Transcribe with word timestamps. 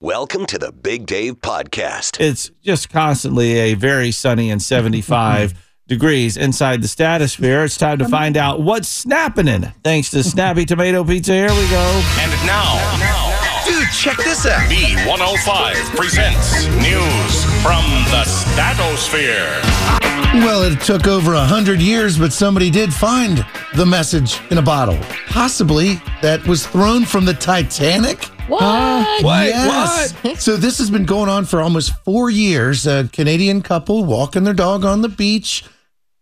Welcome 0.00 0.46
to 0.46 0.58
the 0.58 0.70
Big 0.70 1.06
Dave 1.06 1.40
Podcast. 1.40 2.20
It's 2.20 2.52
just 2.62 2.88
constantly 2.88 3.58
a 3.58 3.74
very 3.74 4.12
sunny 4.12 4.48
and 4.48 4.62
75 4.62 5.54
degrees 5.88 6.36
inside 6.36 6.82
the 6.82 6.86
stratosphere. 6.86 7.64
It's 7.64 7.76
time 7.76 7.98
to 7.98 8.06
find 8.08 8.36
out 8.36 8.60
what's 8.62 9.04
Snappenin'. 9.04 9.74
Thanks 9.82 10.10
to 10.10 10.22
Snappy 10.22 10.66
Tomato 10.66 11.02
Pizza. 11.02 11.32
Here 11.32 11.48
we 11.48 11.68
go. 11.68 12.02
And 12.20 12.30
now, 12.46 12.78
Dude, 13.66 13.88
check 13.90 14.16
this 14.18 14.46
out. 14.46 14.70
B105 14.70 15.74
presents 15.96 16.66
news 16.76 17.44
from 17.60 17.82
the 18.12 18.22
Stratosphere. 18.24 19.50
Well, 20.44 20.62
it 20.62 20.80
took 20.80 21.08
over 21.08 21.34
a 21.34 21.44
hundred 21.44 21.80
years, 21.82 22.16
but 22.16 22.32
somebody 22.32 22.70
did 22.70 22.94
find 22.94 23.44
the 23.74 23.84
message 23.84 24.38
in 24.52 24.58
a 24.58 24.62
bottle. 24.62 24.98
Possibly 25.26 25.94
that 26.22 26.46
was 26.46 26.64
thrown 26.68 27.04
from 27.04 27.24
the 27.24 27.34
Titanic. 27.34 28.28
What? 28.48 29.24
What? 29.24 29.46
Yes. 29.46 30.14
so 30.42 30.56
this 30.56 30.78
has 30.78 30.90
been 30.90 31.04
going 31.04 31.28
on 31.28 31.44
for 31.44 31.60
almost 31.60 31.92
four 32.04 32.30
years. 32.30 32.86
A 32.86 33.08
Canadian 33.12 33.62
couple 33.62 34.04
walking 34.04 34.44
their 34.44 34.54
dog 34.54 34.84
on 34.84 35.02
the 35.02 35.08
beach 35.08 35.64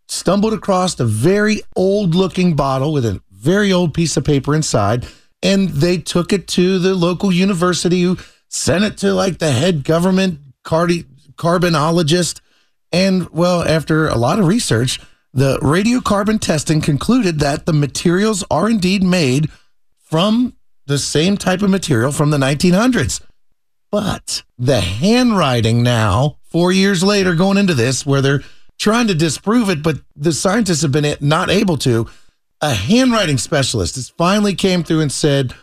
stumbled 0.09 0.53
across 0.53 0.99
a 0.99 1.05
very 1.05 1.61
old-looking 1.75 2.55
bottle 2.55 2.93
with 2.93 3.05
a 3.05 3.21
very 3.31 3.71
old 3.71 3.93
piece 3.93 4.17
of 4.17 4.23
paper 4.25 4.55
inside, 4.55 5.05
and 5.41 5.69
they 5.69 5.97
took 5.97 6.33
it 6.33 6.47
to 6.47 6.79
the 6.79 6.95
local 6.95 7.31
university, 7.31 8.01
who 8.01 8.17
sent 8.49 8.83
it 8.83 8.97
to 8.97 9.13
like 9.13 9.39
the 9.39 9.51
head 9.51 9.83
government 9.83 10.39
cardi- 10.63 11.05
carbonologist. 11.35 12.41
And 12.91 13.29
well, 13.29 13.63
after 13.63 14.07
a 14.07 14.17
lot 14.17 14.39
of 14.39 14.47
research, 14.47 14.99
the 15.33 15.59
radiocarbon 15.59 16.39
testing 16.41 16.81
concluded 16.81 17.39
that 17.39 17.65
the 17.65 17.73
materials 17.73 18.43
are 18.49 18.69
indeed 18.69 19.03
made 19.03 19.49
from 20.01 20.56
the 20.87 20.97
same 20.97 21.37
type 21.37 21.61
of 21.61 21.69
material 21.69 22.11
from 22.11 22.31
the 22.31 22.37
1900s. 22.37 23.21
But 23.91 24.43
the 24.57 24.81
handwriting 24.81 25.83
now, 25.83 26.37
four 26.43 26.71
years 26.71 27.03
later, 27.03 27.35
going 27.35 27.57
into 27.57 27.73
this, 27.73 28.05
where 28.05 28.21
they're 28.21 28.43
trying 28.77 29.07
to 29.07 29.15
disprove 29.15 29.69
it, 29.69 29.81
but 29.81 29.97
the 30.15 30.33
scientists 30.33 30.81
have 30.81 30.91
been 30.91 31.15
not 31.21 31.49
able 31.49 31.77
to. 31.79 32.07
A 32.61 32.73
handwriting 32.73 33.37
specialist 33.37 33.95
has 33.95 34.09
finally 34.09 34.55
came 34.55 34.83
through 34.83 35.01
and 35.01 35.11
said 35.11 35.53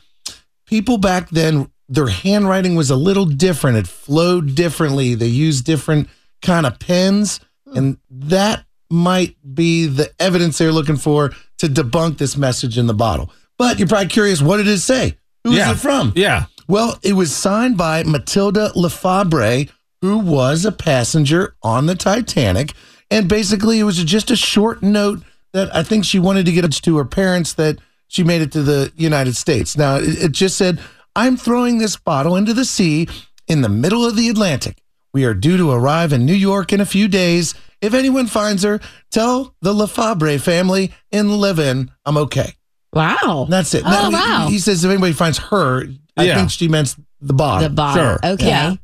people 0.67 0.99
back 0.99 1.29
then 1.31 1.71
their 1.89 2.07
handwriting 2.07 2.77
was 2.77 2.91
a 2.91 2.97
little 2.97 3.27
different. 3.27 3.77
It 3.77 3.87
flowed 3.87 4.55
differently. 4.55 5.15
They 5.15 5.27
used 5.27 5.65
different 5.65 6.09
kind 6.41 6.67
of 6.67 6.79
pens, 6.79 7.41
hmm. 7.67 7.77
and 7.77 7.99
that 8.11 8.65
might 8.91 9.37
be 9.55 9.87
the 9.87 10.13
evidence 10.19 10.59
they're 10.59 10.73
looking 10.73 10.97
for 10.97 11.33
to 11.59 11.67
debunk 11.67 12.19
this 12.19 12.37
message 12.37 12.79
in 12.79 12.87
the 12.87 12.95
bottle. 12.95 13.31
But 13.59 13.79
you're 13.79 13.89
probably 13.89 14.09
curious, 14.09 14.41
what 14.43 14.59
did 14.59 14.69
it 14.69 14.79
say? 14.79 15.19
Who 15.45 15.53
is 15.53 15.59
Yeah. 15.59 15.73
it 15.73 15.77
from? 15.79 16.13
Yeah. 16.17 16.47
Well, 16.67 16.99
it 17.03 17.13
was 17.15 17.35
signed 17.35 17.77
by 17.77 18.03
Matilda 18.05 18.73
Lefebvre, 18.75 19.67
who 20.01 20.19
was 20.19 20.65
a 20.65 20.73
passenger 20.73 21.55
on 21.63 21.87
the 21.87 21.95
Titanic. 21.95 22.73
And 23.11 23.29
basically, 23.29 23.79
it 23.79 23.85
was 23.85 24.03
just 24.03 24.31
a 24.31 24.37
short 24.37 24.83
note 24.83 25.23
that 25.53 25.75
I 25.75 25.83
think 25.83 26.05
she 26.05 26.19
wanted 26.19 26.47
to 26.47 26.53
get 26.53 26.71
to 26.73 26.97
her 26.97 27.05
parents 27.05 27.53
that 27.55 27.79
she 28.09 28.25
made 28.25 28.43
it 28.43 28.53
to 28.53 28.63
the 28.63 28.93
United 28.97 29.37
States. 29.37 29.77
Now, 29.77 29.97
it, 29.97 30.25
it 30.25 30.33
just 30.33 30.57
said, 30.57 30.81
I'm 31.15 31.37
throwing 31.37 31.79
this 31.79 31.97
bottle 31.97 32.35
into 32.37 32.55
the 32.55 32.65
sea 32.65 33.07
in 33.47 33.61
the 33.61 33.69
middle 33.69 34.05
of 34.05 34.17
the 34.17 34.29
Atlantic. 34.29 34.83
We 35.13 35.25
are 35.25 35.35
due 35.35 35.57
to 35.59 35.71
arrive 35.71 36.13
in 36.13 36.25
New 36.27 36.35
York 36.35 36.73
in 36.73 36.81
a 36.81 36.87
few 36.87 37.07
days. 37.07 37.55
If 37.81 37.95
anyone 37.95 38.27
finds 38.27 38.63
her, 38.65 38.81
tell 39.11 39.55
the 39.61 39.73
Lefebvre 39.73 40.39
family 40.39 40.93
in 41.13 41.27
Liévin 41.29 41.91
I'm 42.05 42.17
okay. 42.17 42.55
Wow. 42.95 43.47
That's 43.49 43.75
it. 43.75 43.83
Oh, 43.85 43.91
Now, 43.91 44.09
he- 44.11 44.15
wow. 44.15 44.47
He 44.51 44.59
says 44.59 44.85
if 44.85 44.91
anybody 44.91 45.13
finds 45.13 45.39
her, 45.39 45.85
I 46.17 46.25
Yeah. 46.25 46.37
think 46.37 46.51
she 46.51 46.69
meant 46.69 46.95
the 47.21 47.33
bottle. 47.35 47.69
The 47.69 47.75
bottle. 47.75 48.03
Sure. 48.05 48.19
Okay. 48.35 48.49
Yeah. 48.49 48.75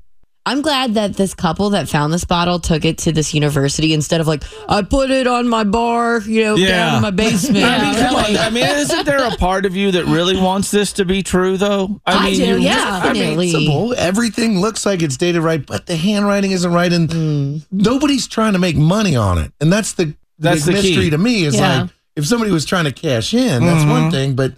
I'm 0.46 0.62
glad 0.62 0.94
that 0.94 1.16
this 1.16 1.34
couple 1.34 1.70
that 1.70 1.86
found 1.88 2.14
this 2.14 2.24
bottle 2.24 2.58
took 2.58 2.84
it 2.86 2.96
to 2.98 3.12
this 3.12 3.34
university 3.34 3.92
instead 3.92 4.22
of 4.22 4.26
like, 4.26 4.42
I 4.70 4.80
put 4.82 5.10
it 5.10 5.26
on 5.26 5.46
my 5.48 5.64
bar, 5.64 6.20
you 6.22 6.42
know, 6.42 6.56
Yeah. 6.56 6.68
down 6.68 6.96
in 6.96 7.02
my 7.02 7.10
basement. 7.10 7.62
I 7.64 7.78
mean, 7.92 7.94
come 8.02 8.14
on. 8.16 8.36
I 8.38 8.48
mean, 8.50 8.64
isn't 8.64 9.04
there 9.04 9.22
a 9.22 9.36
part 9.36 9.66
of 9.66 9.76
you 9.76 9.92
that 9.92 10.06
really 10.06 10.36
wants 10.36 10.70
this 10.70 10.94
to 10.94 11.04
be 11.04 11.22
true, 11.22 11.58
though? 11.58 12.00
I 12.06 12.24
mean, 12.30 12.36
do, 12.40 12.46
you- 12.46 12.56
yeah. 12.58 13.00
I 13.04 13.12
mean, 13.12 13.94
Everything 13.98 14.60
looks 14.60 14.86
like 14.86 15.02
it's 15.02 15.18
dated 15.18 15.42
right, 15.42 15.64
but 15.64 15.86
the 15.86 15.94
handwriting 15.96 16.52
isn't 16.52 16.72
right, 16.72 16.92
and 16.92 17.08
Mm. 17.10 17.62
nobody's 17.70 18.26
trying 18.26 18.54
to 18.54 18.58
make 18.58 18.76
money 18.76 19.14
on 19.14 19.36
it. 19.38 19.52
And 19.60 19.70
that's 19.70 19.92
the 19.92 20.14
That's 20.38 20.64
big 20.64 20.76
the 20.76 20.82
key. 20.82 20.88
mystery 20.88 21.10
to 21.10 21.18
me. 21.18 21.44
Is 21.44 21.54
Yeah. 21.56 21.82
like 21.82 21.90
if 22.16 22.26
somebody 22.26 22.50
was 22.50 22.64
trying 22.64 22.84
to 22.84 22.92
cash 22.92 23.32
in, 23.34 23.64
that's 23.64 23.84
one 23.84 24.04
Mhm. 24.08 24.10
thing, 24.10 24.34
but 24.34 24.54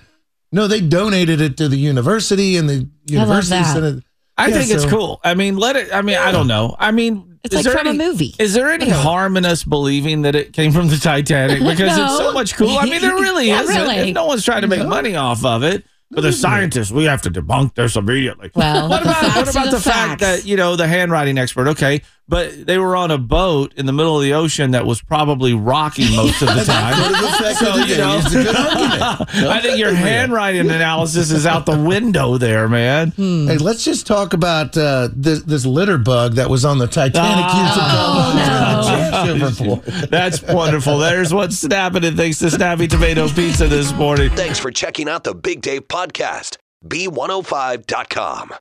no, 0.53 0.67
they 0.67 0.81
donated 0.81 1.41
it 1.41 1.57
to 1.59 1.69
the 1.69 1.77
university, 1.79 2.57
and 2.57 2.69
the 2.69 2.89
university 3.07 3.57
that. 3.63 3.73
sent 3.73 3.85
it. 3.85 4.05
I 4.39 4.49
Yeah, 4.49 4.59
think 4.59 4.71
it's 4.71 4.85
cool. 4.87 5.21
I 5.25 5.35
mean, 5.35 5.57
let 5.57 5.77
it. 5.77 5.89
I 5.93 6.03
mean, 6.03 6.17
I 6.17 6.33
don't 6.33 6.47
know. 6.47 6.75
I 6.79 6.91
mean, 6.91 7.39
It's 7.45 7.55
like 7.55 7.65
there 7.65 7.73
from 7.77 7.87
any, 7.89 7.99
a 7.99 8.07
movie. 8.09 8.35
Is 8.39 8.55
there 8.55 8.71
any 8.71 8.89
harm 8.89 9.37
in 9.37 9.45
us 9.45 9.65
believing 9.65 10.23
that 10.23 10.35
it 10.35 10.53
came 10.53 10.73
from 10.73 10.89
the 10.89 10.97
Titanic 10.97 11.59
because 11.59 11.99
it's 11.99 12.17
so 12.17 12.33
much 12.33 12.55
cool? 12.57 12.79
I 12.79 12.85
mean, 12.87 13.01
there 13.03 13.15
really 13.27 13.49
Yeah, 13.49 13.63
isn't. 13.63 13.75
really. 13.77 14.13
No 14.13 14.27
one's 14.27 14.45
trying 14.45 14.63
to 14.63 14.69
make 14.69 14.81
No. 14.81 14.89
money 14.89 15.17
off 15.17 15.45
of 15.45 15.63
it. 15.65 15.85
But 16.13 16.21
the 16.21 16.29
mm-hmm. 16.29 16.37
scientists, 16.37 16.91
we 16.91 17.05
have 17.05 17.23
to 17.23 17.31
debunk 17.31 17.75
this 17.75 17.97
immediately. 17.97 18.51
Well, 18.55 18.89
what 18.91 19.01
about 19.01 19.35
what 19.35 19.49
about 19.49 19.71
the 19.71 19.79
the, 19.79 19.81
fact 19.81 20.21
that 20.21 20.45
you 20.45 20.57
know 20.57 20.77
the 20.77 20.87
handwriting 20.87 21.39
expert? 21.39 21.69
Okay, 21.69 22.03
but 22.29 22.67
they 22.67 22.79
were 22.79 22.97
on 22.97 23.11
a 23.11 23.19
boat 23.19 23.75
in 23.75 23.85
the 23.85 23.93
middle 23.93 24.17
of 24.17 24.23
the 24.23 24.33
ocean 24.33 24.71
that 24.71 24.87
was 24.87 25.03
probably 25.03 25.53
rocking 25.53 26.15
most 26.17 26.41
of 26.41 26.49
the 26.49 26.65
time. 26.67 26.99
What 26.99 27.11
is 27.13 27.21
the 27.21 27.45
fact 27.45 27.59
So, 27.59 27.77
you 27.77 27.97
know. 27.99 28.19
It's 28.19 28.35
a 28.35 28.43
good 28.43 28.57
argument. 28.57 29.31
I 29.51 29.61
think 29.61 29.79
your 29.79 29.93
handwriting 29.93 30.71
analysis 30.71 31.31
is 31.31 31.47
out 31.47 31.67
the 31.67 31.79
window 31.79 32.39
there, 32.39 32.69
man. 32.69 33.11
Hmm. 33.11 33.49
Hey, 33.49 33.59
let's 33.59 33.85
just 33.85 34.07
talk 34.07 34.33
about 34.33 34.77
uh, 34.79 35.11
this, 35.13 35.43
this 35.43 35.67
litter 35.67 35.99
bug 35.99 36.37
that 36.37 36.49
was 36.49 36.65
on 36.65 36.79
the 36.79 36.87
Titanic 36.87 37.45
years 37.45 37.77
ah. 37.77 38.33
Oh, 38.33 38.81
ago. 38.81 38.82
Championship 38.82 38.82
report. 38.82 38.82
That's 40.11 40.43
wonderful. 40.43 40.99
There's 40.99 41.33
what's 41.33 41.63
Snappenin' 41.63 42.17
thanks 42.17 42.39
to 42.41 42.51
Snappy 42.51 42.89
Tomato 42.89 43.29
Pizza 43.29 43.67
this 43.69 43.93
morning. 43.93 44.31
Thanks 44.31 44.59
for 44.59 44.71
checking 44.71 45.09
out 45.09 45.25
the 45.25 45.35
Big 45.35 45.61
Dave 45.61 45.89
Podcast. 45.89 46.57
B105.com. 46.87 48.55